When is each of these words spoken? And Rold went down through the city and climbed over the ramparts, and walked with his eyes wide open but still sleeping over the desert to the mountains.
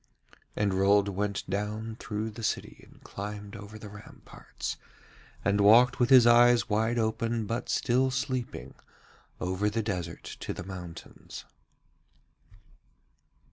And 0.55 0.73
Rold 0.73 1.09
went 1.09 1.47
down 1.47 1.95
through 1.99 2.31
the 2.31 2.41
city 2.41 2.83
and 2.91 3.03
climbed 3.03 3.55
over 3.55 3.77
the 3.77 3.87
ramparts, 3.89 4.77
and 5.45 5.61
walked 5.61 5.99
with 5.99 6.09
his 6.09 6.25
eyes 6.25 6.67
wide 6.67 6.97
open 6.97 7.45
but 7.45 7.69
still 7.69 8.09
sleeping 8.09 8.73
over 9.39 9.69
the 9.69 9.83
desert 9.83 10.23
to 10.39 10.53
the 10.55 10.63
mountains. 10.63 11.45